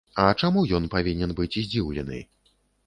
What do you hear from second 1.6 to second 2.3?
здзіўлены?